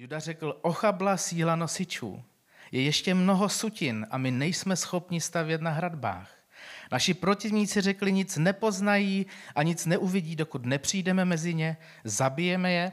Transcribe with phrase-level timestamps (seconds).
[0.00, 2.22] Juda řekl, ochabla síla nosičů.
[2.72, 6.30] Je ještě mnoho sutin a my nejsme schopni stavět na hradbách.
[6.92, 12.92] Naši protivníci řekli, nic nepoznají a nic neuvidí, dokud nepřijdeme mezi ně, zabijeme je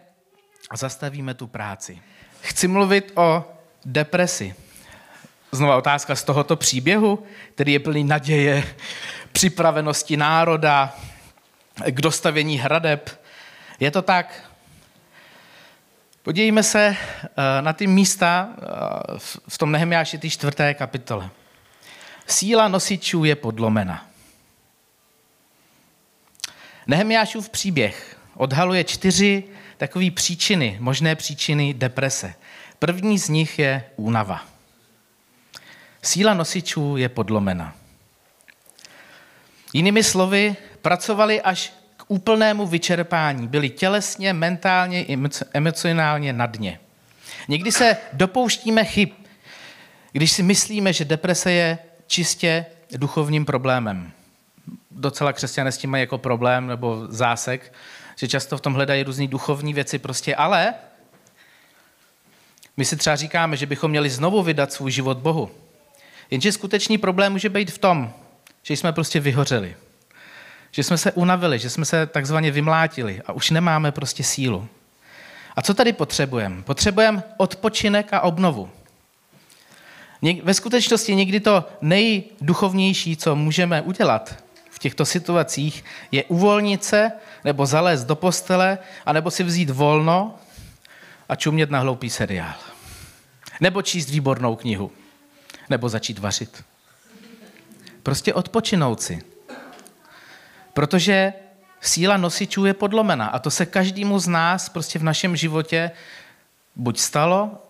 [0.70, 2.02] a zastavíme tu práci.
[2.42, 3.46] Chci mluvit o
[3.86, 4.56] depresi.
[5.52, 7.24] Znova otázka z tohoto příběhu,
[7.56, 8.76] který je plný naděje,
[9.32, 10.96] připravenosti národa
[11.88, 13.24] k dostavění hradeb.
[13.80, 14.55] Je to tak?
[16.26, 18.64] Podívejme se eh, na ty místa eh,
[19.48, 21.30] v tom Nehemiáši, ty čtvrté kapitole.
[22.28, 24.08] Síla nosičů je podlomena.
[26.88, 29.44] Nehemiášův příběh odhaluje čtyři
[29.78, 32.34] takové příčiny, možné příčiny deprese.
[32.80, 34.46] První z nich je únava.
[36.02, 37.76] Síla nosičů je podlomena.
[39.74, 41.74] Jinými slovy, pracovali až
[42.08, 43.48] úplnému vyčerpání.
[43.48, 45.06] Byli tělesně, mentálně,
[45.54, 46.80] emocionálně na dně.
[47.48, 49.10] Někdy se dopouštíme chyb,
[50.12, 52.66] když si myslíme, že deprese je čistě
[52.98, 54.12] duchovním problémem.
[54.92, 57.74] Docela křesťané s tím mají jako problém nebo zásek,
[58.16, 60.74] že často v tom hledají různé duchovní věci prostě, ale
[62.78, 65.52] my si třeba říkáme, že bychom měli znovu vydat svůj život Bohu.
[66.32, 68.14] Jenže skutečný problém může být v tom,
[68.64, 69.76] že jsme prostě vyhořeli.
[70.76, 74.68] Že jsme se unavili, že jsme se takzvaně vymlátili a už nemáme prostě sílu.
[75.56, 76.62] A co tady potřebujeme?
[76.62, 78.70] Potřebujeme odpočinek a obnovu.
[80.44, 87.12] Ve skutečnosti někdy to nejduchovnější, co můžeme udělat v těchto situacích, je uvolnit se,
[87.44, 90.36] nebo zalézt do postele, anebo si vzít volno
[91.30, 92.56] a čumět na hloupý seriál.
[93.62, 94.92] Nebo číst výbornou knihu.
[95.70, 96.64] Nebo začít vařit.
[98.04, 99.35] Prostě odpočinout si.
[100.76, 101.34] Protože
[101.82, 105.92] síla nosičů je podlomena a to se každému z nás prostě v našem životě
[106.76, 107.64] buď stalo,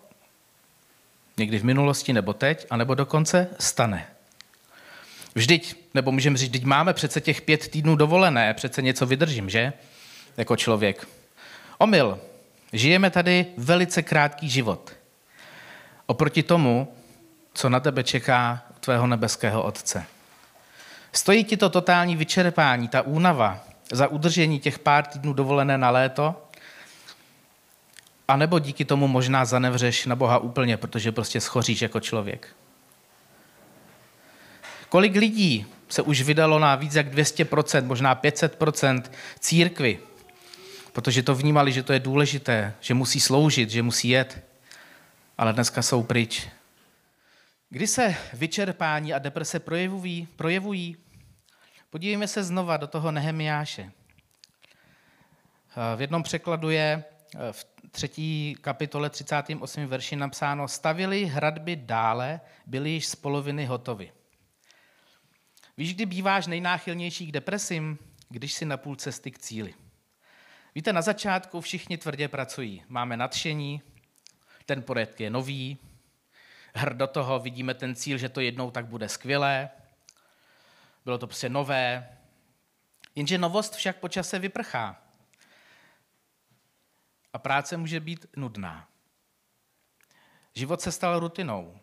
[1.36, 4.06] někdy v minulosti nebo teď, anebo dokonce stane.
[5.34, 9.72] Vždyť, nebo můžeme říct, teď máme přece těch pět týdnů dovolené, přece něco vydržím, že?
[10.36, 11.08] Jako člověk.
[11.78, 12.20] Omyl.
[12.72, 14.92] Žijeme tady velice krátký život.
[16.06, 16.94] Oproti tomu,
[17.54, 20.06] co na tebe čeká tvého nebeského Otce.
[21.16, 26.48] Stojí ti to totální vyčerpání, ta únava za udržení těch pár týdnů dovolené na léto,
[28.28, 32.56] a nebo díky tomu možná zanevřeš na Boha úplně, protože prostě schoříš jako člověk.
[34.88, 39.02] Kolik lidí se už vydalo na víc jak 200%, možná 500%
[39.40, 39.98] církvy,
[40.92, 44.44] protože to vnímali, že to je důležité, že musí sloužit, že musí jet,
[45.38, 46.48] ale dneska jsou pryč.
[47.70, 50.96] Kdy se vyčerpání a deprese projevují, projevují
[51.96, 53.92] podívejme se znova do toho Nehemiáše.
[55.96, 57.04] V jednom překladu je
[57.52, 59.86] v třetí kapitole 38.
[59.86, 64.12] verši napsáno, stavili hradby dále, byly již z poloviny hotovy.
[65.76, 67.98] Víš, kdy býváš nejnáchylnější k depresím?
[68.28, 69.74] Když si na půl cesty k cíli.
[70.74, 72.82] Víte, na začátku všichni tvrdě pracují.
[72.88, 73.82] Máme nadšení,
[74.66, 75.78] ten projekt je nový,
[76.74, 79.70] hr do toho, vidíme ten cíl, že to jednou tak bude skvělé.
[81.06, 82.18] Bylo to prostě nové.
[83.14, 85.02] Jenže novost však po čase vyprchá.
[87.32, 88.88] A práce může být nudná.
[90.54, 91.78] Život se stal rutinou,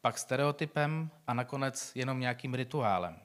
[0.00, 3.18] pak stereotypem a nakonec jenom nějakým rituálem.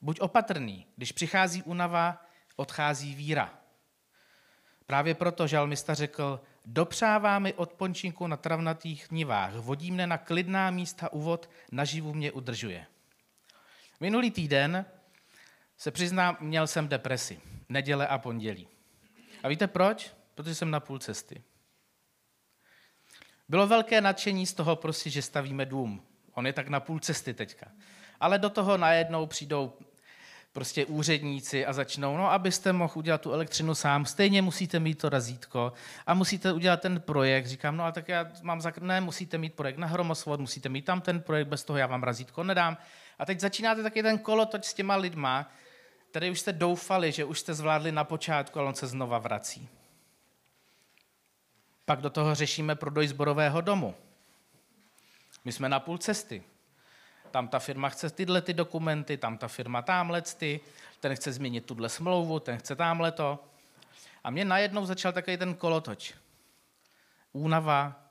[0.00, 2.24] Buď opatrný, když přichází únava,
[2.56, 3.54] odchází víra.
[4.86, 10.70] Právě proto žalmista řekl, dopřává mi od pončinku na travnatých nivách, vodí mne na klidná
[10.70, 12.86] místa uvod, naživu mě udržuje.
[14.00, 14.84] Minulý týden
[15.76, 17.40] se přiznám, měl jsem depresi.
[17.68, 18.68] Neděle a pondělí.
[19.42, 20.12] A víte proč?
[20.34, 21.42] Protože jsem na půl cesty.
[23.48, 26.02] Bylo velké nadšení z toho prostě, že stavíme dům.
[26.34, 27.66] On je tak na půl cesty teďka.
[28.20, 29.72] Ale do toho najednou přijdou
[30.52, 35.08] prostě úředníci a začnou, no abyste mohl udělat tu elektřinu sám, stejně musíte mít to
[35.08, 35.72] razítko
[36.06, 37.46] a musíte udělat ten projekt.
[37.46, 38.72] Říkám, no a tak já mám za...
[38.80, 42.02] Ne, musíte mít projekt na hromosvod, musíte mít tam ten projekt, bez toho já vám
[42.02, 42.78] razítko nedám.
[43.18, 45.50] A teď začínáte taky ten kolotoč s těma lidma,
[46.10, 49.68] které už jste doufali, že už jste zvládli na počátku, ale on se znova vrací.
[51.84, 53.94] Pak do toho řešíme prodoj zborového domu.
[55.44, 56.42] My jsme na půl cesty.
[57.30, 60.60] Tam ta firma chce tyhle ty dokumenty, tam ta firma tamhle ty,
[61.00, 63.44] ten chce změnit tuhle smlouvu, ten chce tamhle to.
[64.24, 66.14] A mě najednou začal takový ten kolotoč.
[67.32, 68.08] Únava,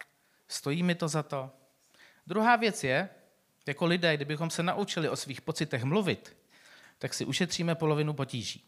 [0.48, 1.52] stojí mi to za to.
[2.28, 3.10] Druhá věc je,
[3.66, 6.38] jako lidé, kdybychom se naučili o svých pocitech mluvit,
[6.98, 8.64] tak si ušetříme polovinu potíží.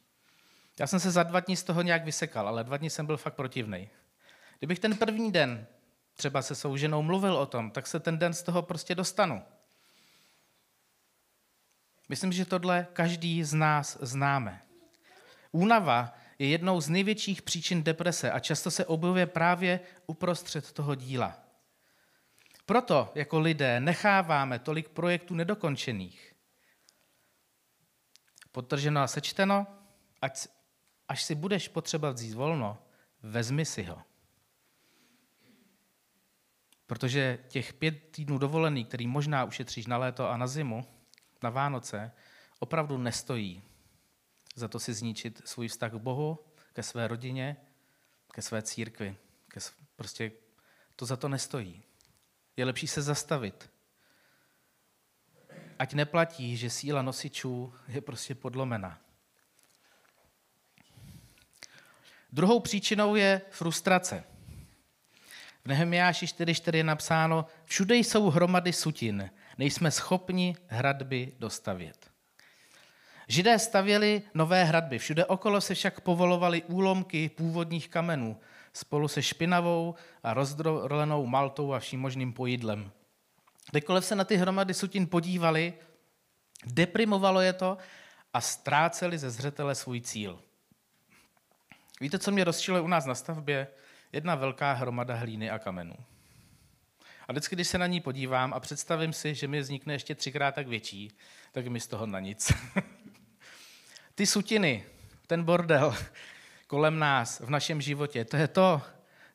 [0.79, 3.17] Já jsem se za dva dní z toho nějak vysekal, ale dva dny jsem byl
[3.17, 3.89] fakt protivný.
[4.59, 5.67] Kdybych ten první den
[6.15, 9.43] třeba se svou ženou mluvil o tom, tak se ten den z toho prostě dostanu.
[12.09, 14.61] Myslím, že tohle každý z nás známe.
[15.51, 21.46] Únava je jednou z největších příčin deprese a často se objevuje právě uprostřed toho díla.
[22.67, 26.35] Proto jako lidé necháváme tolik projektů nedokončených.
[28.51, 29.67] Potrženo a sečteno,
[30.21, 30.47] ať,
[31.07, 32.77] až si budeš potřeba vzít volno,
[33.23, 34.01] vezmi si ho.
[36.87, 40.85] Protože těch pět týdnů dovolený, který možná ušetříš na léto a na zimu,
[41.43, 42.11] na Vánoce,
[42.59, 43.63] opravdu nestojí
[44.55, 46.39] za to si zničit svůj vztah k Bohu,
[46.73, 47.57] ke své rodině,
[48.33, 49.17] ke své církvi.
[49.47, 49.59] Ke,
[49.95, 50.31] prostě
[50.95, 51.83] to za to nestojí.
[52.57, 53.69] Je lepší se zastavit.
[55.79, 58.99] Ať neplatí, že síla nosičů je prostě podlomena.
[62.31, 64.23] Druhou příčinou je frustrace.
[65.63, 72.11] V Nehemiáši 4.4 je napsáno, všude jsou hromady sutin, nejsme schopni hradby dostavět.
[73.27, 78.39] Židé stavěli nové hradby, všude okolo se však povolovaly úlomky původních kamenů
[78.77, 82.91] spolu se špinavou a rozdrolenou maltou a vším možným pojídlem.
[83.71, 85.73] Kdekoliv se na ty hromady sutin podívali,
[86.65, 87.77] deprimovalo je to
[88.33, 90.41] a ztráceli ze zřetele svůj cíl.
[92.01, 93.67] Víte, co mě rozčiluje u nás na stavbě?
[94.11, 95.95] Jedna velká hromada hlíny a kamenů.
[97.27, 100.55] A vždycky, když se na ní podívám a představím si, že mi vznikne ještě třikrát
[100.55, 101.11] tak větší,
[101.51, 102.51] tak mi z toho na nic.
[104.15, 104.85] Ty sutiny,
[105.27, 105.95] ten bordel
[106.67, 108.81] kolem nás, v našem životě, to je to,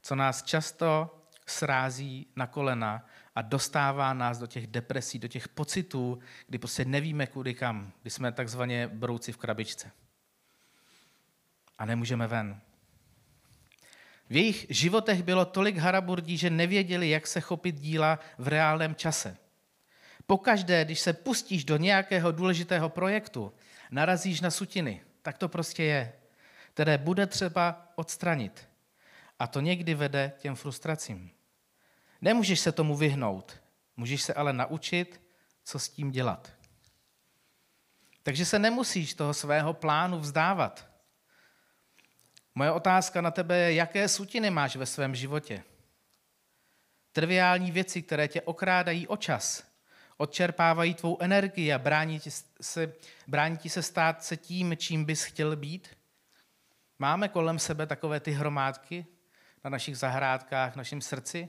[0.03, 6.19] co nás často srází na kolena a dostává nás do těch depresí, do těch pocitů,
[6.47, 9.91] kdy prostě nevíme kudy kam, kdy jsme takzvaně brouci v krabičce.
[11.79, 12.61] A nemůžeme ven.
[14.31, 19.37] V jejich životech bylo tolik haraburdí, že nevěděli, jak se chopit díla v reálném čase.
[20.27, 23.53] Pokaždé, když se pustíš do nějakého důležitého projektu,
[23.91, 25.03] narazíš na sutiny.
[25.23, 26.13] Tak to prostě je,
[26.75, 28.69] které bude třeba odstranit.
[29.39, 31.31] A to někdy vede těm frustracím.
[32.21, 33.63] Nemůžeš se tomu vyhnout,
[33.97, 35.21] můžeš se ale naučit,
[35.65, 36.53] co s tím dělat.
[38.23, 40.89] Takže se nemusíš toho svého plánu vzdávat.
[42.55, 45.63] Moje otázka na tebe je, jaké sutiny máš ve svém životě.
[47.13, 49.65] Triviální věci, které tě okrádají o čas,
[50.17, 52.31] odčerpávají tvou energii a brání ti
[52.61, 52.93] se,
[53.27, 56.02] brání ti se stát se tím, čím bys chtěl být?
[57.03, 59.07] Máme kolem sebe takové ty hromádky
[59.65, 61.49] na našich zahrádkách, v našem srdci?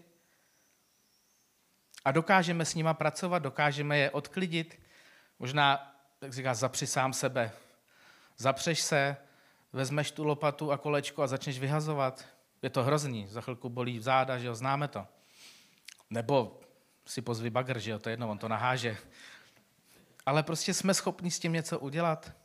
[2.06, 4.80] A dokážeme s nima pracovat, dokážeme je odklidit.
[5.40, 7.52] Možná, jak říká, zapři sám sebe.
[8.38, 9.18] Zapřeš se,
[9.74, 12.26] vezmeš tu lopatu a kolečko a začneš vyhazovat.
[12.62, 15.08] Je to hrozný, za chvilku bolí v záda, že jo, známe to.
[16.10, 16.60] Nebo
[17.06, 18.98] si pozvi bagr, že jo, to je jedno, on to naháže.
[20.26, 22.43] Ale prostě jsme schopni s tím něco udělat.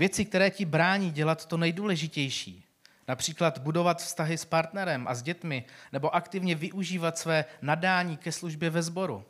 [0.00, 2.64] Věci, které ti brání dělat to nejdůležitější.
[3.08, 8.70] Například budovat vztahy s partnerem a s dětmi, nebo aktivně využívat své nadání ke službě
[8.70, 9.24] ve sboru.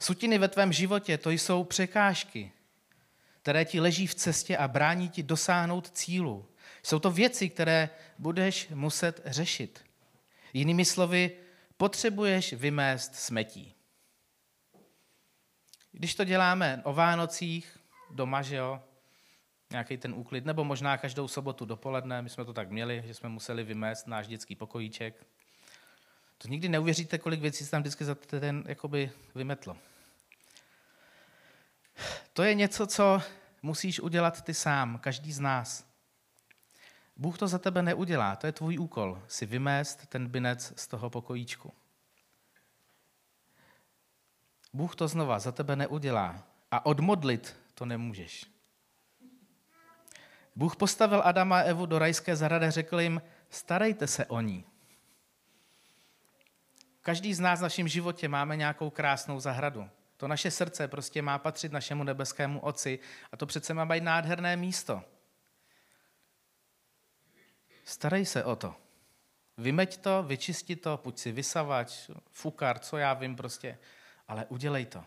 [0.00, 2.52] Sutiny ve tvém životě to jsou překážky,
[3.42, 6.48] které ti leží v cestě a brání ti dosáhnout cílu.
[6.82, 9.84] Jsou to věci, které budeš muset řešit.
[10.52, 11.30] Jinými slovy,
[11.76, 13.74] potřebuješ vymést smetí.
[15.92, 17.78] Když to děláme o Vánocích,
[18.10, 18.82] doma, že jo,
[19.70, 23.28] nějaký ten úklid, nebo možná každou sobotu dopoledne, my jsme to tak měli, že jsme
[23.28, 25.26] museli vymést náš dětský pokojíček.
[26.38, 29.76] To nikdy neuvěříte, kolik věcí se tam vždycky za ten jakoby vymetlo.
[32.32, 33.22] To je něco, co
[33.62, 35.84] musíš udělat ty sám, každý z nás.
[37.16, 41.10] Bůh to za tebe neudělá, to je tvůj úkol, si vymést ten binec z toho
[41.10, 41.72] pokojíčku.
[44.72, 48.57] Bůh to znova za tebe neudělá a odmodlit to nemůžeš.
[50.58, 54.64] Bůh postavil Adama a Evu do rajské zahrady a řekl jim, starejte se o ní.
[57.00, 59.88] Každý z nás v našem životě máme nějakou krásnou zahradu.
[60.16, 62.98] To naše srdce prostě má patřit našemu nebeskému Otci
[63.32, 65.02] a to přece má být nádherné místo.
[67.84, 68.74] Starej se o to.
[69.58, 73.78] Vymeď to, vyčisti to, půjď si vysavač, fukar, co já vím prostě,
[74.28, 75.04] ale udělej to.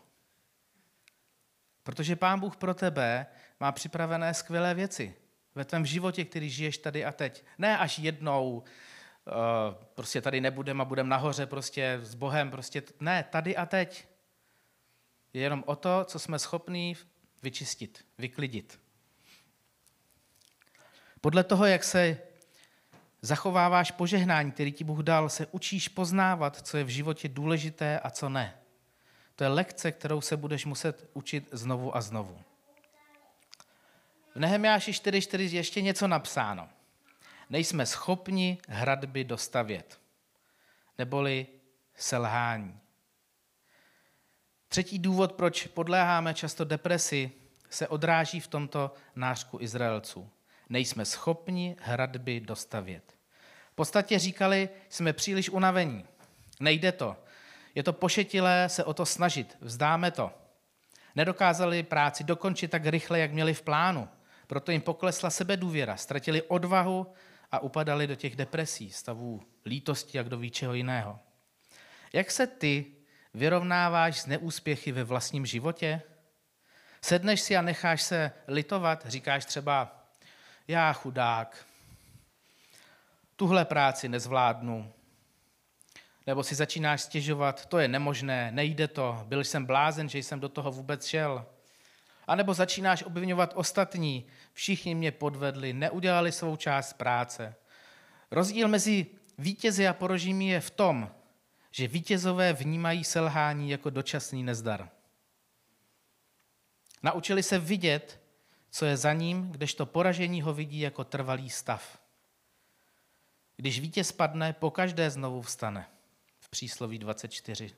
[1.84, 3.26] Protože Pán Bůh pro tebe
[3.60, 5.21] má připravené skvělé věci
[5.56, 7.44] ve tvém životě, který žiješ tady a teď.
[7.58, 8.64] Ne až jednou,
[9.28, 9.32] eh,
[9.96, 14.08] prostě tady nebudem a budem nahoře prostě s Bohem, prostě ne, tady a teď.
[15.34, 16.96] Je jenom o to, co jsme schopní
[17.44, 18.80] vyčistit, vyklidit.
[21.22, 22.18] Podle toho, jak se
[23.22, 28.10] zachováváš požehnání, který ti Bůh dal, se učíš poznávat, co je v životě důležité a
[28.10, 28.58] co ne.
[29.36, 32.40] To je lekce, kterou se budeš muset učit znovu a znovu.
[34.36, 36.70] V Nehemiáši 4.4 je ještě něco napsáno.
[37.50, 40.00] Nejsme schopni hradby dostavět,
[40.98, 41.48] neboli
[41.96, 42.80] selhání.
[44.68, 47.32] Třetí důvod, proč podléháme často depresi,
[47.70, 50.30] se odráží v tomto nářku Izraelců.
[50.70, 53.16] Nejsme schopni hradby dostavět.
[53.72, 56.06] V podstatě říkali, jsme příliš unavení.
[56.60, 57.18] Nejde to.
[57.76, 59.58] Je to pošetilé se o to snažit.
[59.62, 60.32] Vzdáme to.
[61.16, 64.10] Nedokázali práci dokončit tak rychle, jak měli v plánu.
[64.52, 67.14] Proto jim poklesla sebedůvěra, ztratili odvahu
[67.52, 71.20] a upadali do těch depresí, stavů lítosti a kdo ví čeho jiného.
[72.14, 72.86] Jak se ty
[73.34, 76.02] vyrovnáváš s neúspěchy ve vlastním životě?
[77.02, 80.06] Sedneš si a necháš se litovat, říkáš třeba,
[80.68, 81.66] já chudák,
[83.36, 84.94] tuhle práci nezvládnu.
[86.28, 90.50] Nebo si začínáš stěžovat, to je nemožné, nejde to, byl jsem blázen, že jsem do
[90.50, 91.46] toho vůbec šel.
[92.28, 97.56] A nebo začínáš obvinovat ostatní, všichni mě podvedli, neudělali svou část práce.
[98.32, 99.06] Rozdíl mezi
[99.38, 101.12] vítězi a porožími je v tom,
[101.72, 104.90] že vítězové vnímají selhání jako dočasný nezdar.
[107.04, 108.22] Naučili se vidět,
[108.72, 112.02] co je za ním, kdežto poražení ho vidí jako trvalý stav.
[113.58, 115.88] Když vítěz padne, po každé znovu vstane.
[116.40, 117.76] V přísloví 24.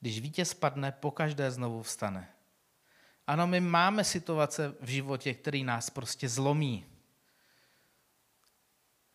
[0.00, 2.28] Když vítěz padne, po každé znovu vstane.
[3.28, 6.86] Ano, my máme situace v životě, které nás prostě zlomí.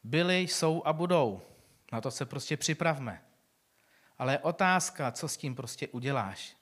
[0.04, 1.42] Byly, jsou a budou.
[1.92, 3.24] Na to se prostě připravme.
[4.18, 6.58] Ale otázka, co s tím prostě uděláš.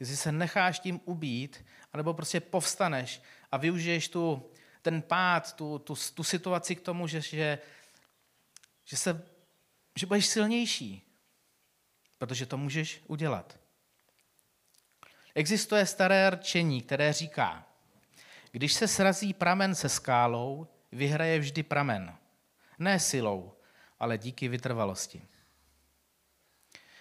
[0.00, 3.22] Jestli se necháš tím ubít, anebo prostě povstaneš
[3.52, 4.50] a využiješ tu,
[4.82, 7.58] ten pád, tu, tu, tu situaci k tomu, že, že,
[8.84, 9.26] že, se,
[9.98, 11.02] že budeš silnější.
[12.18, 13.65] Protože to můžeš udělat.
[15.36, 17.66] Existuje staré rčení, které říká,
[18.52, 22.14] když se srazí pramen se skálou, vyhraje vždy pramen.
[22.78, 23.52] Ne silou,
[23.98, 25.22] ale díky vytrvalosti.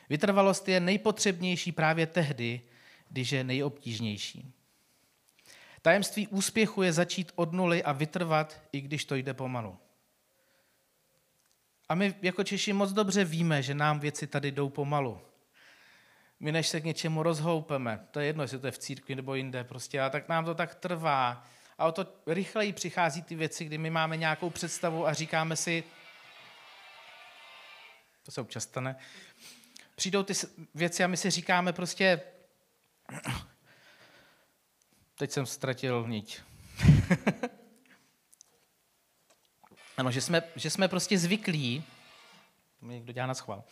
[0.09, 2.61] Vytrvalost je nejpotřebnější právě tehdy,
[3.09, 4.53] když je nejobtížnější.
[5.81, 9.77] Tajemství úspěchu je začít od nuly a vytrvat, i když to jde pomalu.
[11.89, 15.21] A my jako Češi moc dobře víme, že nám věci tady jdou pomalu.
[16.39, 19.35] My než se k něčemu rozhoupeme, to je jedno, jestli to je v církvi nebo
[19.35, 21.43] jinde, prostě, a tak nám to tak trvá.
[21.77, 25.83] A o to rychleji přichází ty věci, kdy my máme nějakou představu a říkáme si,
[28.23, 28.95] to se občas stane,
[29.95, 30.33] přijdou ty
[30.75, 32.21] věci a my si říkáme prostě,
[35.15, 36.41] teď jsem ztratil niť.
[39.97, 41.83] ano, že jsme, že jsme prostě zvyklí,
[42.79, 43.63] to mi někdo dělá na schvál,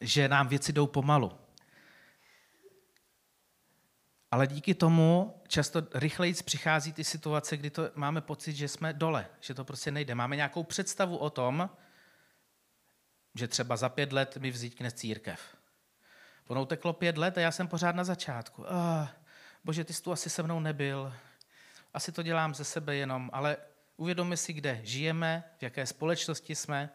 [0.00, 1.32] že nám věci jdou pomalu.
[4.30, 9.26] Ale díky tomu často rychleji přichází ty situace, kdy to máme pocit, že jsme dole,
[9.40, 10.14] že to prostě nejde.
[10.14, 11.70] Máme nějakou představu o tom,
[13.34, 15.56] že třeba za pět let mi vznikne církev.
[16.46, 18.62] Ono teklo pět let a já jsem pořád na začátku.
[18.62, 19.08] Oh,
[19.64, 21.12] bože, ty jsi tu asi se mnou nebyl.
[21.94, 23.56] Asi to dělám ze sebe jenom, ale
[23.96, 26.90] uvědomme si, kde žijeme, v jaké společnosti jsme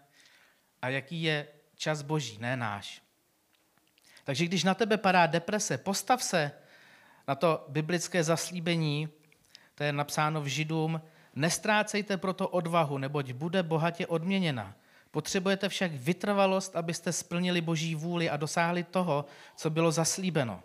[0.82, 1.48] a jaký je
[1.82, 3.02] čas boží, ne náš.
[4.24, 6.52] Takže když na tebe padá deprese, postav se
[7.28, 9.10] na to biblické zaslíbení,
[9.76, 11.02] to je napsáno v Židům,
[11.36, 14.76] nestrácejte proto odvahu, neboť bude bohatě odměněna.
[15.12, 20.64] Potřebujete však vytrvalost, abyste splnili boží vůli a dosáhli toho, co bylo zaslíbeno.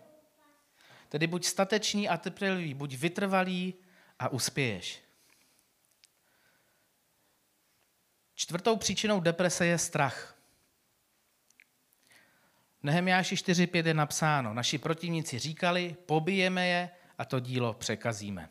[1.08, 3.74] Tedy buď statečný a trpělivý, buď vytrvalý
[4.18, 5.02] a uspěješ.
[8.34, 10.35] Čtvrtou příčinou deprese je strach.
[12.82, 18.48] Nehemiáši 4.5 je napsáno, naši protivníci říkali, pobijeme je a to dílo překazíme.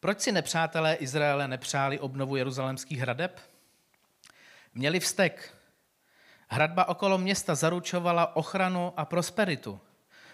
[0.00, 3.40] Proč si nepřátelé Izraele nepřáli obnovu jeruzalemských hradeb?
[4.74, 5.54] Měli vztek.
[6.48, 9.80] Hradba okolo města zaručovala ochranu a prosperitu.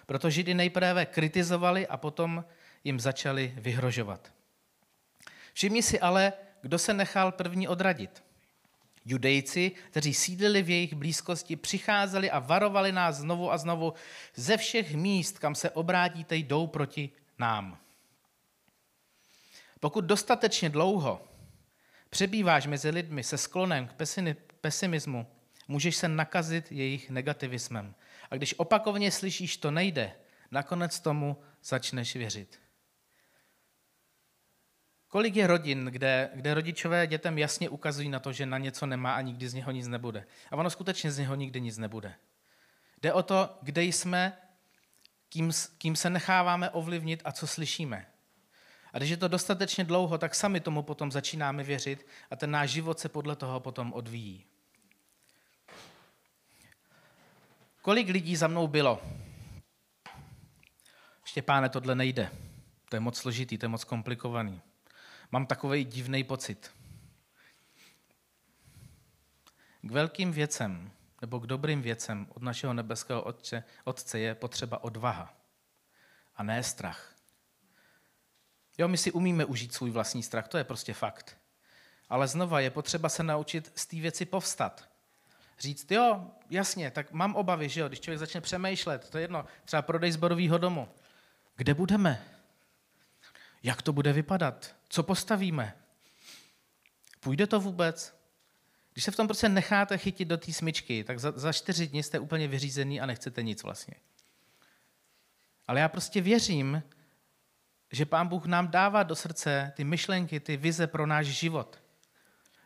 [0.06, 2.44] Proto Židy nejprve kritizovali a potom
[2.84, 4.32] jim začali vyhrožovat.
[5.52, 6.32] Všimni si ale,
[6.62, 8.22] kdo se nechal první odradit.
[9.04, 13.94] Judejci, kteří sídlili v jejich blízkosti, přicházeli a varovali nás znovu a znovu
[14.34, 17.78] ze všech míst, kam se obrátíte, jdou proti nám.
[19.80, 21.28] Pokud dostatečně dlouho
[22.10, 25.26] přebýváš mezi lidmi se sklonem k pesimismu,
[25.68, 27.94] můžeš se nakazit jejich negativismem.
[28.30, 30.12] A když opakovaně slyšíš, to nejde,
[30.50, 32.61] nakonec tomu začneš věřit.
[35.12, 39.14] Kolik je rodin, kde, kde rodičové dětem jasně ukazují na to, že na něco nemá
[39.14, 40.26] a nikdy z něho nic nebude.
[40.50, 42.14] A ono skutečně z něho nikdy nic nebude.
[43.02, 44.38] Jde o to, kde jsme,
[45.28, 48.06] kým, kým se necháváme ovlivnit a co slyšíme.
[48.92, 52.70] A když je to dostatečně dlouho, tak sami tomu potom začínáme věřit a ten náš
[52.70, 54.44] život se podle toho potom odvíjí.
[57.82, 59.02] Kolik lidí za mnou bylo?
[61.24, 62.30] Štěpáne, tohle nejde.
[62.88, 64.62] To je moc složitý, to je moc komplikovaný.
[65.32, 66.70] Mám takový divný pocit.
[69.82, 75.34] K velkým věcem nebo k dobrým věcem od našeho nebeského otce, otce je potřeba odvaha
[76.36, 77.14] a ne strach.
[78.78, 81.38] Jo, my si umíme užít svůj vlastní strach, to je prostě fakt.
[82.08, 84.88] Ale znova je potřeba se naučit z té věci povstat.
[85.58, 89.44] Říct, jo, jasně, tak mám obavy, že jo, když člověk začne přemýšlet, to je jedno,
[89.64, 90.88] třeba prodej zborového domu.
[91.56, 92.24] Kde budeme?
[93.62, 94.74] Jak to bude vypadat?
[94.92, 95.76] Co postavíme?
[97.20, 98.22] Půjde to vůbec?
[98.92, 102.02] Když se v tom prostě necháte chytit do té smyčky, tak za, za čtyři dny
[102.02, 103.94] jste úplně vyřízený a nechcete nic vlastně.
[105.66, 106.82] Ale já prostě věřím,
[107.92, 111.82] že Pán Bůh nám dává do srdce ty myšlenky, ty vize pro náš život.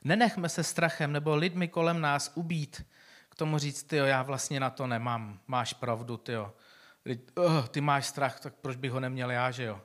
[0.04, 2.86] Nenechme se strachem nebo lidmi kolem nás ubít
[3.28, 8.06] k tomu říct, ty já vlastně na to nemám, máš pravdu, ty uh, ty máš
[8.06, 9.82] strach, tak proč bych ho neměl já, že jo.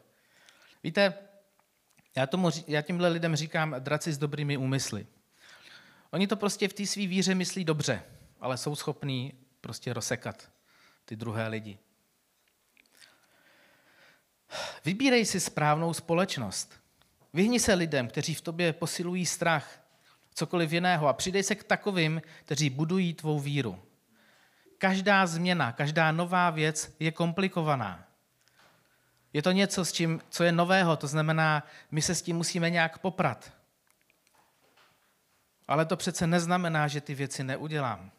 [0.84, 1.14] Víte,
[2.16, 5.08] já, tomu, já tímhle lidem říkám draci s dobrými úmysly.
[6.12, 8.04] Oni to prostě v té své víře myslí dobře,
[8.40, 10.52] ale jsou schopní prostě rozsekat
[11.06, 11.78] ty druhé lidi.
[14.86, 16.82] Vybírej si správnou společnost.
[17.34, 19.82] Vyhni se lidem, kteří v tobě posilují strach,
[20.34, 23.80] cokoliv jiného a přidej se k takovým, kteří budují tvou víru.
[24.78, 28.11] Každá změna, každá nová věc je komplikovaná.
[29.34, 32.70] Je to něco, s čím, co je nového, to znamená, my se s tím musíme
[32.70, 33.54] nějak poprat.
[35.68, 38.12] Ale to přece neznamená, že ty věci neudělám.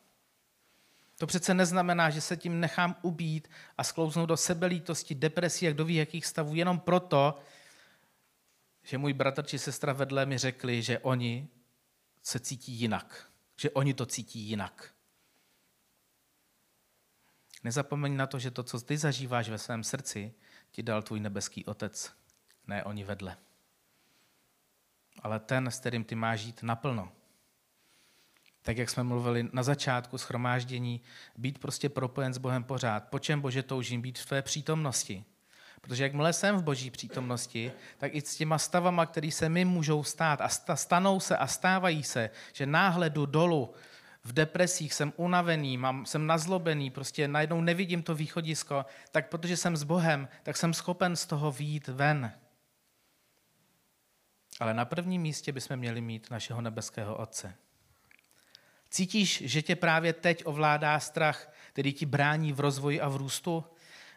[1.18, 5.84] To přece neznamená, že se tím nechám ubít a sklouznout do sebelítosti, depresí a kdo
[5.84, 7.38] ví jakých stavů, jenom proto,
[8.82, 11.48] že můj bratr či sestra vedle mi řekli, že oni
[12.22, 13.30] se cítí jinak.
[13.56, 14.94] Že oni to cítí jinak.
[17.64, 20.34] Nezapomeň na to, že to, co ty zažíváš ve svém srdci,
[20.72, 22.12] ti dal tvůj nebeský otec,
[22.66, 23.36] ne oni vedle.
[25.22, 27.12] Ale ten, s kterým ty máš žít naplno.
[28.62, 31.00] Tak jak jsme mluvili na začátku schromáždění,
[31.36, 33.08] být prostě propojen s Bohem pořád.
[33.08, 35.24] Po čem, Bože, toužím být v tvé přítomnosti?
[35.80, 40.04] Protože jakmile jsem v boží přítomnosti, tak i s těma stavama, které se mi můžou
[40.04, 43.74] stát a stanou se a stávají se, že náhle jdu dolů,
[44.24, 49.76] v depresích, jsem unavený, mám, jsem nazlobený, prostě najednou nevidím to východisko, tak protože jsem
[49.76, 52.32] s Bohem, tak jsem schopen z toho výjít ven.
[54.60, 57.54] Ale na prvním místě bychom měli mít našeho nebeského Otce.
[58.90, 63.64] Cítíš, že tě právě teď ovládá strach, který ti brání v rozvoji a v růstu?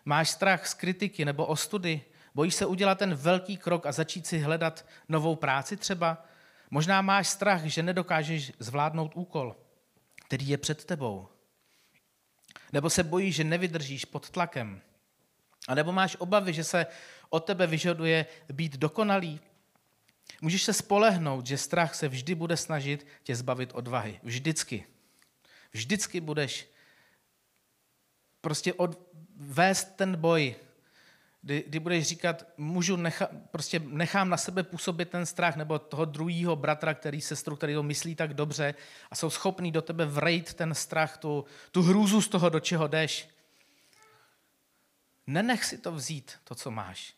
[0.05, 2.01] Máš strach z kritiky nebo ostudy?
[2.35, 6.25] Bojíš se udělat ten velký krok a začít si hledat novou práci třeba?
[6.71, 9.55] Možná máš strach, že nedokážeš zvládnout úkol,
[10.27, 11.27] který je před tebou.
[12.73, 14.81] Nebo se bojíš, že nevydržíš pod tlakem.
[15.67, 16.85] A nebo máš obavy, že se
[17.29, 19.39] od tebe vyžaduje být dokonalý,
[20.41, 24.19] Můžeš se spolehnout, že strach se vždy bude snažit tě zbavit odvahy.
[24.23, 24.85] Vždycky.
[25.71, 26.69] Vždycky budeš
[28.41, 28.99] prostě od,
[29.35, 30.55] vést ten boj,
[31.45, 36.05] kdy, kdy budeš říkat, můžu necha, prostě nechám na sebe působit ten strach, nebo toho
[36.05, 38.75] druhého bratra, který sestru, který to myslí tak dobře
[39.12, 42.88] a jsou schopní do tebe vrejt ten strach, tu, tu hrůzu z toho, do čeho
[42.88, 43.29] jdeš.
[45.27, 47.13] Nenech si to vzít, to, co máš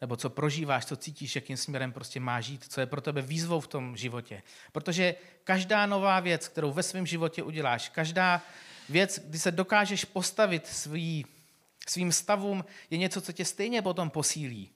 [0.00, 3.60] nebo co prožíváš, co cítíš, jakým směrem prostě máš žít, co je pro tebe výzvou
[3.60, 4.42] v tom životě.
[4.72, 8.42] Protože každá nová věc, kterou ve svém životě uděláš, každá
[8.88, 11.26] věc, kdy se dokážeš postavit svý,
[11.90, 14.70] svým stavům, je něco, co tě stejně potom posílí.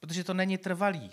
[0.00, 1.10] Protože to není trvalý.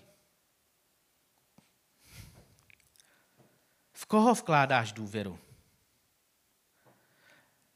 [3.94, 5.40] V koho vkládáš důvěru?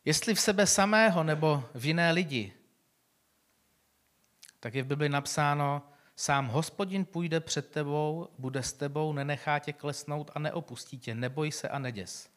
[0.06, 2.54] Jestli v sebe samého nebo v jiné lidi,
[4.60, 5.82] tak je v Bibli napsáno,
[6.16, 11.52] sám hospodin půjde před tebou, bude s tebou, nenechá tě klesnout a neopustí tě, neboj
[11.52, 12.30] se a neděs.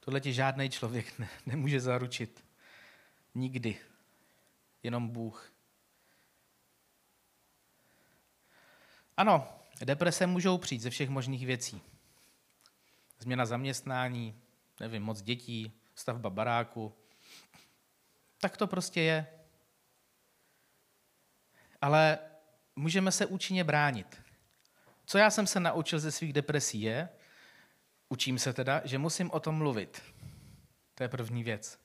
[0.00, 2.49] Tohle ti žádný člověk ne, nemůže zaručit.
[3.34, 3.78] Nikdy.
[4.82, 5.52] Jenom Bůh.
[9.16, 9.48] Ano,
[9.84, 11.82] deprese můžou přijít ze všech možných věcí.
[13.18, 14.42] Změna zaměstnání,
[14.80, 16.94] nevím, moc dětí, stavba baráku.
[18.40, 19.26] Tak to prostě je.
[21.80, 22.18] Ale
[22.76, 24.22] můžeme se účinně bránit.
[25.06, 27.08] Co já jsem se naučil ze svých depresí je,
[28.08, 30.02] učím se teda, že musím o tom mluvit.
[30.94, 31.79] To je první věc.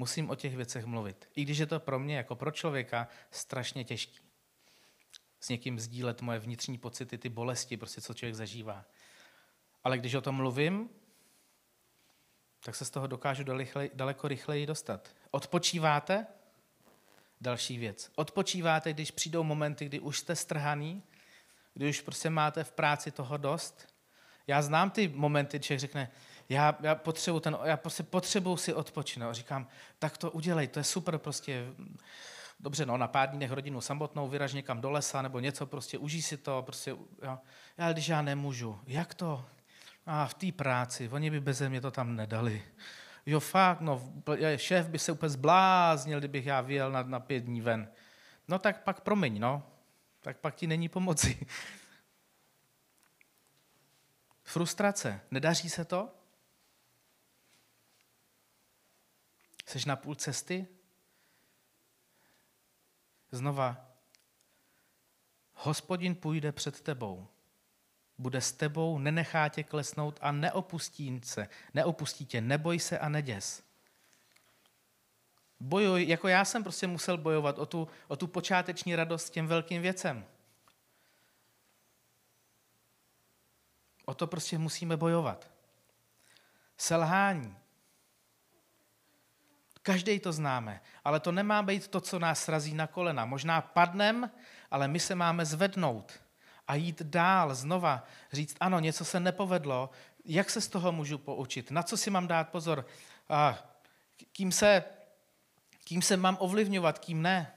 [0.00, 1.28] Musím o těch věcech mluvit.
[1.36, 4.20] I když je to pro mě, jako pro člověka, strašně těžký.
[5.40, 8.84] S někým sdílet moje vnitřní pocity, ty bolesti, prostě co člověk zažívá.
[9.84, 10.88] Ale když o tom mluvím,
[12.64, 13.44] tak se z toho dokážu
[13.94, 15.14] daleko rychleji dostat.
[15.30, 16.26] Odpočíváte?
[17.40, 18.10] Další věc.
[18.14, 21.02] Odpočíváte, když přijdou momenty, kdy už jste strhaný,
[21.74, 23.94] kdy už prostě máte v práci toho dost.
[24.46, 26.10] Já znám ty momenty, člověk řekne,
[26.50, 29.34] já, já potřebuji ten, já prostě potřebuji si odpočinout.
[29.34, 31.66] Říkám, tak to udělej, to je super prostě.
[32.60, 36.22] Dobře, no, na pár dnech rodinu samotnou, vyraž někam do lesa nebo něco, prostě užij
[36.22, 36.90] si to, prostě,
[37.22, 37.38] jo.
[37.78, 39.44] Ale když já nemůžu, jak to?
[40.06, 42.62] A v té práci, oni by bez mě to tam nedali.
[43.26, 44.12] Jo, fakt, no,
[44.56, 47.88] šéf by se úplně zbláznil, kdybych já vyjel na, na pět dní ven.
[48.48, 49.62] No tak pak promiň, no.
[50.20, 51.46] Tak pak ti není pomoci.
[54.42, 55.20] Frustrace.
[55.30, 56.19] Nedaří se to?
[59.70, 60.66] Jsi na půl cesty?
[63.30, 63.86] Znova.
[65.52, 67.28] Hospodin půjde před tebou.
[68.18, 71.48] Bude s tebou, nenechá tě klesnout a neopustí se.
[71.74, 73.62] Neopustí tě, neboj se a neděs.
[75.60, 79.82] Bojuj, jako já jsem prostě musel bojovat o tu, o tu počáteční radost těm velkým
[79.82, 80.26] věcem.
[84.04, 85.50] O to prostě musíme bojovat.
[86.76, 87.59] Selhání.
[89.90, 93.24] Každý to známe, ale to nemá být to, co nás srazí na kolena.
[93.24, 94.30] Možná padnem,
[94.70, 96.22] ale my se máme zvednout
[96.68, 99.90] a jít dál, znova říct, ano, něco se nepovedlo,
[100.24, 102.86] jak se z toho můžu poučit, na co si mám dát pozor,
[103.28, 103.58] a
[104.32, 104.84] kým, se,
[105.84, 107.54] kým se mám ovlivňovat, kým ne.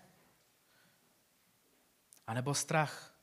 [2.27, 3.13] A nebo strach.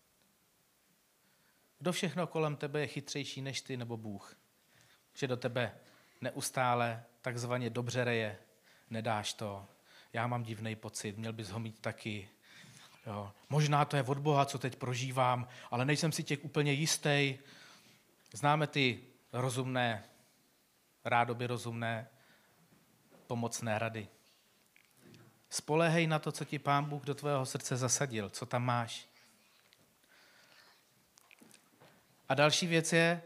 [1.79, 4.37] Kdo všechno kolem tebe je chytřejší než ty nebo Bůh?
[5.15, 5.75] Že do tebe
[6.21, 8.39] neustále takzvaně dobře reje,
[8.91, 9.67] nedáš to,
[10.13, 12.29] já mám divný pocit, měl bys ho mít taky.
[13.07, 13.33] Jo.
[13.49, 17.39] Možná to je od Boha, co teď prožívám, ale nejsem si těch úplně jistý.
[18.33, 19.01] Známe ty
[19.33, 20.05] rozumné,
[21.05, 22.09] rádoby rozumné,
[23.27, 24.09] pomocné rady.
[25.51, 29.07] Spolehej na to, co ti Pán Bůh do tvého srdce zasadil, co tam máš.
[32.29, 33.23] A další věc je,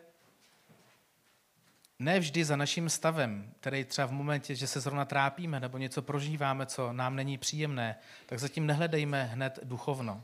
[1.98, 6.02] ne vždy za naším stavem, který třeba v momentě, že se zrovna trápíme nebo něco
[6.02, 10.22] prožíváme, co nám není příjemné, tak zatím nehledejme hned duchovno.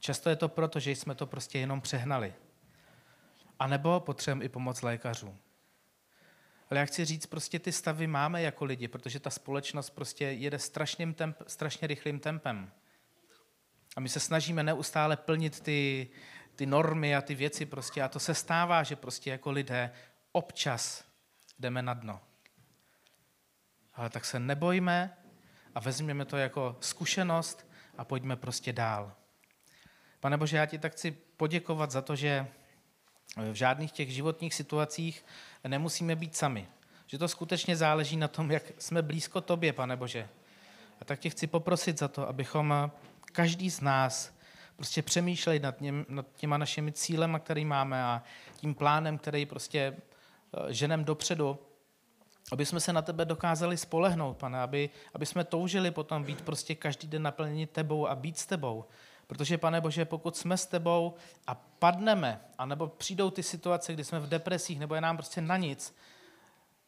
[0.00, 2.34] Často je to proto, že jsme to prostě jenom přehnali.
[3.58, 5.36] A nebo potřebujeme i pomoc lékařů.
[6.70, 10.58] Ale já chci říct, prostě ty stavy máme jako lidi, protože ta společnost prostě jede
[10.58, 12.70] strašným temp, strašně rychlým tempem.
[13.96, 16.08] A my se snažíme neustále plnit ty,
[16.56, 19.90] ty normy a ty věci prostě a to se stává, že prostě jako lidé
[20.36, 21.04] občas
[21.58, 22.20] jdeme na dno.
[23.94, 25.16] Ale tak se nebojme
[25.74, 27.66] a vezměme to jako zkušenost
[27.98, 29.12] a pojďme prostě dál.
[30.20, 32.46] Pane Bože, já ti tak chci poděkovat za to, že
[33.36, 35.24] v žádných těch životních situacích
[35.64, 36.68] nemusíme být sami.
[37.06, 40.28] Že to skutečně záleží na tom, jak jsme blízko tobě, pane Bože.
[41.00, 42.90] A tak tě chci poprosit za to, abychom
[43.32, 44.34] každý z nás
[44.76, 48.22] prostě přemýšleli nad, něm, nad těma našimi cílema, který máme a
[48.56, 49.96] tím plánem, který prostě
[50.68, 51.58] ženem dopředu,
[52.52, 56.74] aby jsme se na tebe dokázali spolehnout, pane, aby, aby jsme toužili potom být prostě
[56.74, 58.84] každý den naplněni tebou a být s tebou.
[59.26, 61.14] Protože, pane Bože, pokud jsme s tebou
[61.46, 65.56] a padneme, anebo přijdou ty situace, kdy jsme v depresích, nebo je nám prostě na
[65.56, 65.96] nic,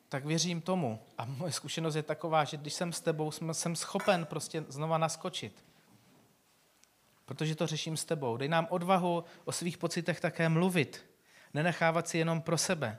[0.08, 1.02] tak věřím tomu.
[1.18, 5.64] A moje zkušenost je taková, že když jsem s tebou, jsem schopen prostě znova naskočit.
[7.24, 8.36] Protože to řeším s tebou.
[8.36, 11.06] Dej nám odvahu o svých pocitech také mluvit.
[11.54, 12.98] Nenechávat si jenom pro sebe.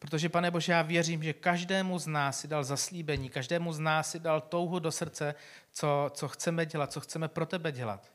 [0.00, 4.10] Protože, pane Bože, já věřím, že každému z nás si dal zaslíbení, každému z nás
[4.10, 5.34] si dal touhu do srdce,
[5.72, 8.12] co, co chceme dělat, co chceme pro tebe dělat.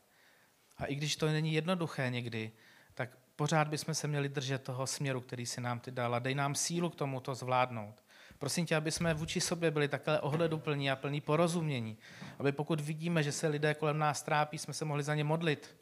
[0.78, 2.52] A i když to není jednoduché někdy,
[2.94, 6.36] tak pořád bychom se měli držet toho směru, který si nám ty dal a dej
[6.36, 8.04] nám sílu k tomu to zvládnout.
[8.38, 11.98] Prosím tě, aby jsme vůči sobě byli takhle ohleduplní a plní porozumění.
[12.40, 15.76] Aby pokud vidíme, že se lidé kolem nás trápí, jsme se mohli za ně modlit.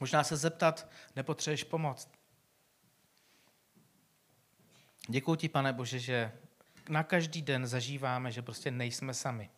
[0.00, 2.08] Možná se zeptat, nepotřebuješ pomoc.
[5.10, 6.32] Děkuji ti, pane Bože, že
[6.88, 9.50] na každý den zažíváme, že prostě nejsme sami.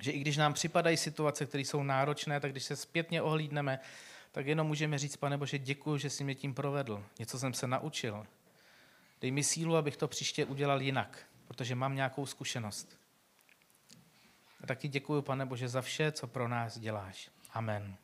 [0.00, 3.78] Že i když nám připadají situace, které jsou náročné, tak když se zpětně ohlídneme,
[4.32, 7.04] tak jenom můžeme říct, pane Bože, děkuji, že jsi mě tím provedl.
[7.18, 8.26] Něco jsem se naučil.
[9.20, 12.98] Dej mi sílu, abych to příště udělal jinak, protože mám nějakou zkušenost.
[14.62, 17.30] A taky děkuji, pane Bože, za vše, co pro nás děláš.
[17.52, 17.96] Amen.